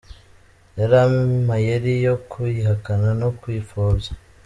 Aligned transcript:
Yari 0.79 0.95
amayeri 1.07 1.91
yo 2.07 2.15
kuyihakana 2.29 3.09
no 3.21 3.29
kuyipfobya. 3.39 4.11